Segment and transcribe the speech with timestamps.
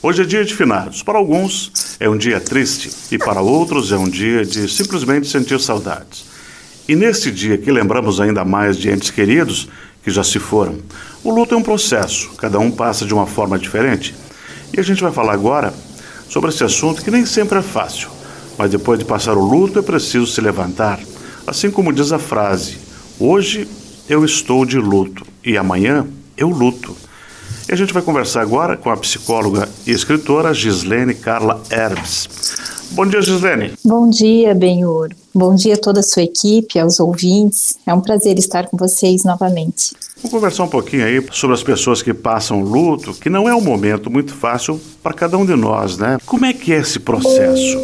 [0.00, 1.02] Hoje é dia de finados.
[1.02, 5.58] Para alguns é um dia triste e para outros é um dia de simplesmente sentir
[5.58, 6.24] saudades.
[6.88, 9.68] E neste dia que lembramos ainda mais de entes queridos
[10.04, 10.76] que já se foram,
[11.24, 14.14] o luto é um processo, cada um passa de uma forma diferente.
[14.72, 15.74] E a gente vai falar agora
[16.28, 18.08] sobre esse assunto que nem sempre é fácil,
[18.56, 21.00] mas depois de passar o luto é preciso se levantar.
[21.44, 22.78] Assim como diz a frase:
[23.18, 23.66] Hoje
[24.08, 26.06] eu estou de luto e amanhã
[26.36, 26.96] eu luto.
[27.68, 32.26] E a gente vai conversar agora com a psicóloga e escritora Gislene Carla Herbs.
[32.92, 33.74] Bom dia, Gislene.
[33.84, 35.10] Bom dia, Benhur.
[35.34, 37.78] Bom dia a toda a sua equipe, aos ouvintes.
[37.86, 39.94] É um prazer estar com vocês novamente.
[40.16, 43.60] Vamos conversar um pouquinho aí sobre as pessoas que passam luto, que não é um
[43.60, 46.16] momento muito fácil para cada um de nós, né?
[46.24, 47.78] Como é que é esse processo?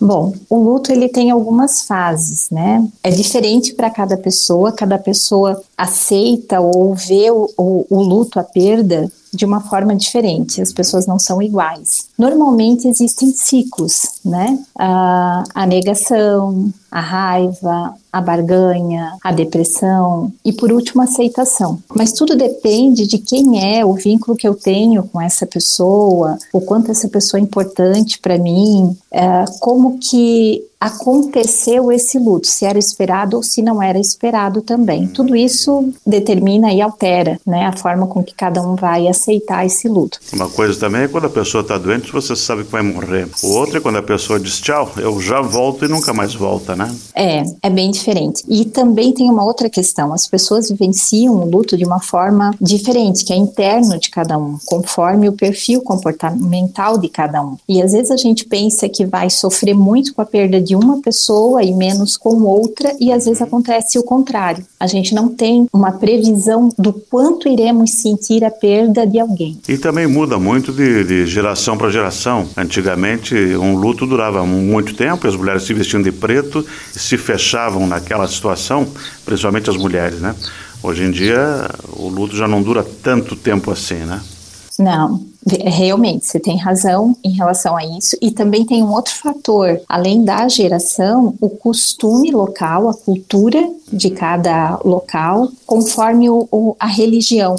[0.00, 2.86] Bom, o luto ele tem algumas fases, né?
[3.02, 8.44] É diferente para cada pessoa, cada pessoa aceita ou vê o, o, o luto, a
[8.44, 12.08] perda, de uma forma diferente, as pessoas não são iguais.
[12.18, 14.58] Normalmente existem ciclos, né?
[14.78, 21.78] A, a negação, a raiva, a barganha, a depressão e, por último, a aceitação.
[21.94, 26.60] Mas tudo depende de quem é, o vínculo que eu tenho com essa pessoa, o
[26.60, 32.78] quanto essa pessoa é importante para mim, é, como que aconteceu esse luto, se era
[32.78, 35.06] esperado ou se não era esperado também.
[35.06, 39.86] Tudo isso determina e altera né, a forma com que cada um vai aceitar esse
[39.88, 40.18] luto.
[40.32, 43.28] Uma coisa também é quando a pessoa está doente, você sabe que vai morrer.
[43.44, 46.74] O outro é quando a pessoa diz tchau, eu já volto e nunca mais volta,
[46.74, 46.92] né?
[47.14, 48.42] É, é bem diferente.
[48.48, 53.24] E também tem uma outra questão: as pessoas vivenciam o luto de uma forma diferente,
[53.24, 57.56] que é interno de cada um, conforme o perfil comportamental de cada um.
[57.68, 61.00] E às vezes a gente pensa que vai sofrer muito com a perda de uma
[61.00, 64.66] pessoa e menos com outra, e às vezes acontece o contrário.
[64.80, 69.60] A gente não tem uma previsão do quanto iremos sentir a perda de alguém.
[69.68, 72.48] E também muda muito de, de geração para geração.
[72.56, 78.26] Antigamente, um luto durava muito tempo, as mulheres se vestiam de preto se fechavam naquela
[78.26, 78.86] situação,
[79.24, 80.34] principalmente as mulheres, né?
[80.82, 84.20] Hoje em dia, o luto já não dura tanto tempo assim, né?
[84.80, 88.16] Não, realmente, você tem razão em relação a isso.
[88.20, 94.10] E também tem um outro fator, além da geração, o costume local, a cultura de
[94.10, 97.56] cada local, conforme o, o a religião,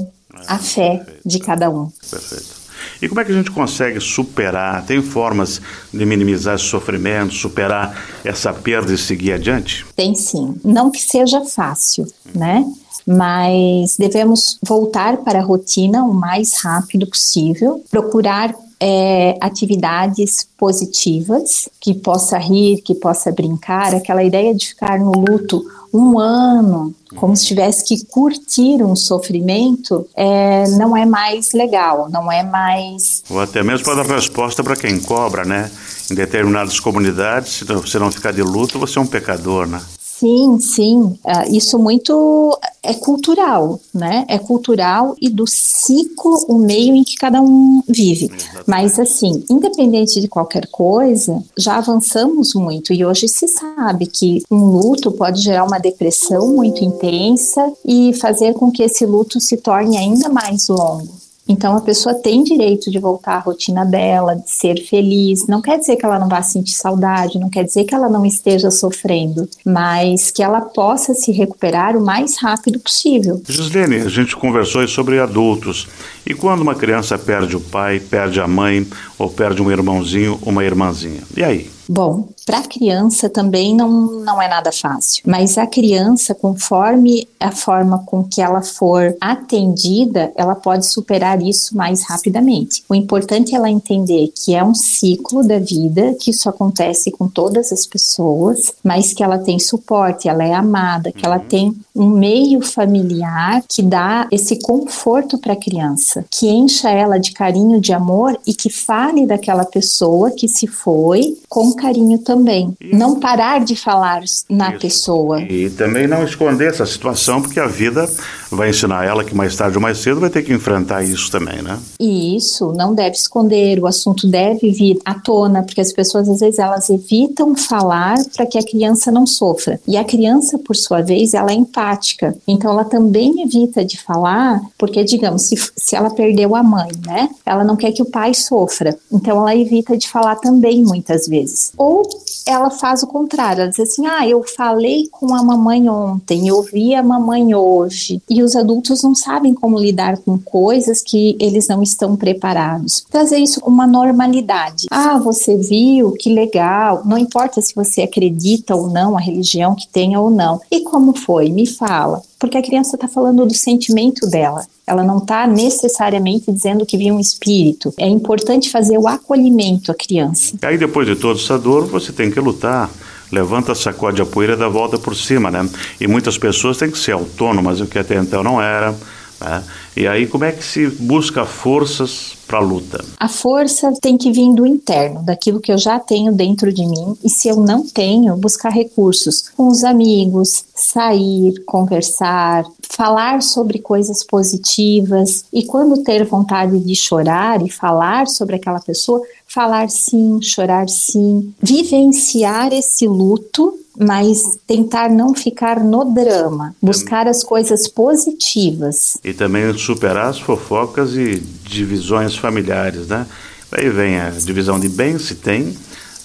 [0.47, 1.21] a fé perfeito.
[1.23, 1.91] de cada um.
[2.09, 2.61] Perfeito.
[2.99, 4.83] E como é que a gente consegue superar?
[4.85, 5.61] Tem formas
[5.93, 9.85] de minimizar esse sofrimento, superar essa perda e seguir adiante?
[9.95, 10.55] Tem sim.
[10.63, 12.65] Não que seja fácil, né?
[13.05, 21.93] Mas devemos voltar para a rotina o mais rápido possível, procurar é, atividades positivas, que
[21.93, 25.63] possa rir, que possa brincar, aquela ideia de ficar no luto
[25.93, 32.31] um ano, como se tivesse que curtir um sofrimento, é, não é mais legal, não
[32.31, 33.23] é mais.
[33.29, 35.69] Ou até mesmo para dar resposta para quem cobra, né?
[36.09, 39.81] Em determinadas comunidades, se você não ficar de luto, você é um pecador, né?
[40.21, 41.01] Sim, sim.
[41.01, 44.23] Uh, isso muito é cultural, né?
[44.27, 48.25] É cultural e do ciclo, o meio em que cada um vive.
[48.25, 48.63] Exatamente.
[48.67, 54.63] Mas, assim, independente de qualquer coisa, já avançamos muito e hoje se sabe que um
[54.63, 59.97] luto pode gerar uma depressão muito intensa e fazer com que esse luto se torne
[59.97, 61.09] ainda mais longo.
[61.47, 65.47] Então a pessoa tem direito de voltar à rotina dela, de ser feliz.
[65.47, 68.25] Não quer dizer que ela não vá sentir saudade, não quer dizer que ela não
[68.25, 73.41] esteja sofrendo, mas que ela possa se recuperar o mais rápido possível.
[73.47, 75.87] Gislene, a gente conversou sobre adultos.
[76.25, 78.87] E quando uma criança perde o pai, perde a mãe,
[79.17, 81.21] ou perde um irmãozinho, uma irmãzinha?
[81.35, 81.69] E aí?
[81.91, 83.89] Bom, para a criança também não,
[84.21, 90.31] não é nada fácil, mas a criança, conforme a forma com que ela for atendida,
[90.37, 92.81] ela pode superar isso mais rapidamente.
[92.87, 97.27] O importante é ela entender que é um ciclo da vida, que isso acontece com
[97.27, 102.07] todas as pessoas, mas que ela tem suporte, ela é amada, que ela tem um
[102.07, 107.91] meio familiar que dá esse conforto para a criança, que encha ela de carinho, de
[107.91, 112.75] amor e que fale daquela pessoa que se foi com carinho também.
[112.79, 112.95] E...
[112.95, 114.79] Não parar de falar na Isso.
[114.79, 115.41] pessoa.
[115.41, 118.07] E também não esconder essa situação, porque a vida
[118.55, 121.61] vai ensinar ela que mais tarde ou mais cedo vai ter que enfrentar isso também,
[121.61, 121.79] né?
[121.99, 126.39] E isso não deve esconder, o assunto deve vir à tona, porque as pessoas às
[126.39, 129.79] vezes elas evitam falar para que a criança não sofra.
[129.87, 132.35] E a criança, por sua vez, ela é empática.
[132.47, 137.29] Então ela também evita de falar, porque digamos, se, se ela perdeu a mãe, né?
[137.45, 138.97] Ela não quer que o pai sofra.
[139.11, 141.71] Então ela evita de falar também muitas vezes.
[141.77, 142.03] Ou
[142.45, 146.61] ela faz o contrário, ela diz assim: "Ah, eu falei com a mamãe ontem, eu
[146.61, 148.21] vi a mamãe hoje".
[148.29, 153.05] E os adultos não sabem como lidar com coisas que eles não estão preparados.
[153.09, 154.87] Trazer isso com uma normalidade.
[154.89, 157.03] Ah, você viu, que legal.
[157.05, 160.59] Não importa se você acredita ou não, a religião que tenha ou não.
[160.71, 161.49] E como foi?
[161.49, 162.21] Me fala.
[162.39, 164.65] Porque a criança está falando do sentimento dela.
[164.85, 167.93] Ela não está necessariamente dizendo que viu um espírito.
[167.97, 170.55] É importante fazer o acolhimento à criança.
[170.63, 172.89] Aí depois de toda essa dor, você tem que lutar
[173.31, 175.67] levanta, sacode a poeira e dá volta por cima, né?
[175.99, 178.93] E muitas pessoas têm que ser autônomas, o que até então não era.
[179.41, 179.63] Né?
[179.97, 183.03] E aí, como é que se busca forças para a luta?
[183.19, 187.17] A força tem que vir do interno, daquilo que eu já tenho dentro de mim,
[187.23, 194.23] e se eu não tenho, buscar recursos com os amigos, sair, conversar, falar sobre coisas
[194.23, 200.87] positivas, e quando ter vontade de chorar e falar sobre aquela pessoa, falar sim, chorar
[200.87, 209.17] sim, vivenciar esse luto mas tentar não ficar no drama, buscar as coisas positivas.
[209.23, 213.25] E também superar as fofocas e divisões familiares, né?
[213.71, 215.75] Aí vem a divisão de bens, se tem,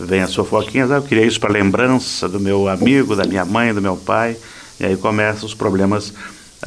[0.00, 3.72] vem as fofoquinhas, ah, eu queria isso para lembrança do meu amigo, da minha mãe,
[3.72, 4.36] do meu pai,
[4.80, 6.12] e aí começam os problemas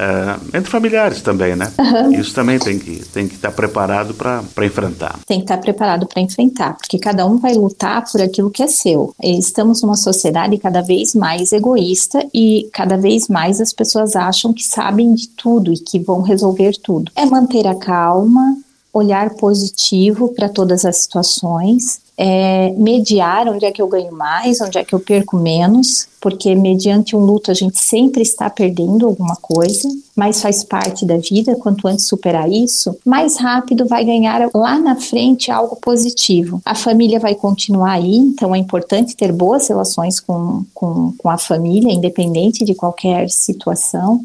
[0.00, 1.70] é, entre familiares também, né?
[1.78, 2.12] Uhum.
[2.12, 5.18] Isso também tem que tem que estar preparado para enfrentar.
[5.26, 8.66] Tem que estar preparado para enfrentar, porque cada um vai lutar por aquilo que é
[8.66, 9.14] seu.
[9.22, 14.64] Estamos numa sociedade cada vez mais egoísta e cada vez mais as pessoas acham que
[14.64, 17.12] sabem de tudo e que vão resolver tudo.
[17.14, 18.56] É manter a calma,
[18.92, 24.76] olhar positivo para todas as situações, é, mediar onde é que eu ganho mais, onde
[24.76, 29.36] é que eu perco menos, porque mediante um luto a gente sempre está perdendo alguma
[29.36, 31.56] coisa, mas faz parte da vida.
[31.56, 36.60] Quanto antes superar isso, mais rápido vai ganhar lá na frente algo positivo.
[36.62, 41.38] A família vai continuar aí, então é importante ter boas relações com, com, com a
[41.38, 44.22] família, independente de qualquer situação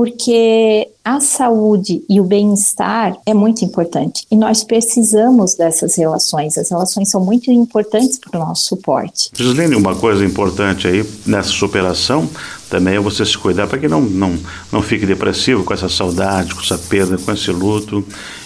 [0.00, 6.56] porque a saúde e o bem-estar é muito importante e nós precisamos dessas relações.
[6.56, 9.30] As relações são muito importantes para o nosso suporte.
[9.34, 12.26] Gislene, uma coisa importante aí nessa superação
[12.70, 14.38] também é você se cuidar para que não, não,
[14.72, 18.02] não fique depressivo com essa saudade, com essa perda, com esse luto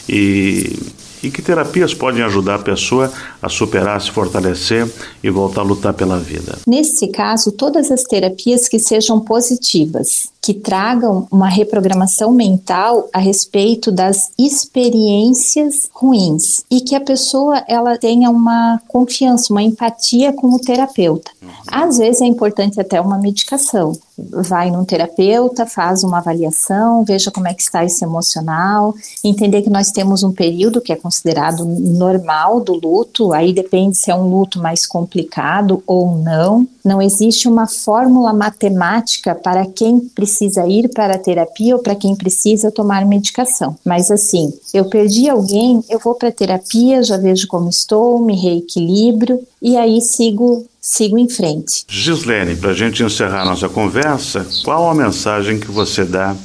[0.08, 0.76] e
[1.24, 3.10] e que terapias podem ajudar a pessoa
[3.40, 4.86] a superar, se fortalecer
[5.22, 6.58] e voltar a lutar pela vida?
[6.66, 13.90] Nesse caso, todas as terapias que sejam positivas, que tragam uma reprogramação mental a respeito
[13.90, 20.58] das experiências ruins e que a pessoa ela tenha uma confiança, uma empatia com o
[20.58, 21.30] terapeuta.
[21.40, 21.48] Uhum.
[21.66, 23.92] Às vezes é importante até uma medicação.
[24.16, 28.94] Vai num terapeuta, faz uma avaliação, veja como é que está esse emocional,
[29.24, 34.10] entender que nós temos um período que é considerado normal do luto, aí depende se
[34.10, 36.66] é um luto mais complicado ou não.
[36.84, 42.14] Não existe uma fórmula matemática para quem precisa ir para a terapia ou para quem
[42.14, 43.76] precisa tomar medicação.
[43.84, 48.36] Mas assim, eu perdi alguém, eu vou para a terapia, já vejo como estou, me
[48.36, 51.86] reequilibro e aí sigo sigo em frente.
[51.88, 56.36] Gislene, para a gente encerrar nossa conversa, qual a mensagem que você dá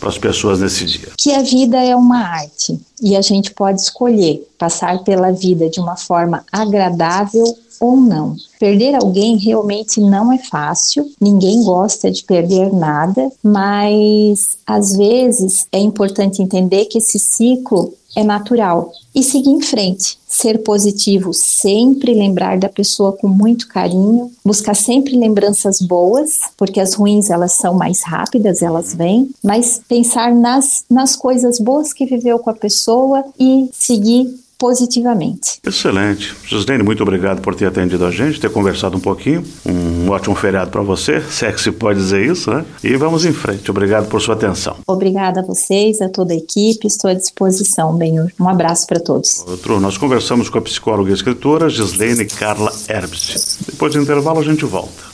[0.00, 1.12] para as pessoas nesse dia?
[1.16, 5.78] Que a vida é uma arte e a gente pode escolher passar pela vida de
[5.78, 7.44] uma forma agradável
[7.80, 8.36] ou não.
[8.58, 15.78] Perder alguém realmente não é fácil, ninguém gosta de perder nada, mas às vezes é
[15.78, 20.18] importante entender que esse ciclo é natural e seguir em frente.
[20.26, 26.94] Ser positivo, sempre lembrar da pessoa com muito carinho, buscar sempre lembranças boas, porque as
[26.94, 32.38] ruins elas são mais rápidas, elas vêm, mas pensar nas, nas coisas boas que viveu
[32.38, 35.58] com a pessoa e seguir positivamente.
[35.66, 36.34] Excelente.
[36.44, 39.44] Gislene, muito obrigado por ter atendido a gente, ter conversado um pouquinho.
[39.64, 42.64] Um ótimo feriado para você, se é que se pode dizer isso, né?
[42.82, 43.70] E vamos em frente.
[43.70, 44.76] Obrigado por sua atenção.
[44.86, 46.86] Obrigada a vocês, a toda a equipe.
[46.86, 48.30] Estou à disposição, Benhur.
[48.38, 49.44] Um abraço para todos.
[49.46, 53.58] Outro, nós conversamos com a psicóloga e escritora Gislene Carla Herbst.
[53.66, 55.05] Depois do intervalo, a gente volta.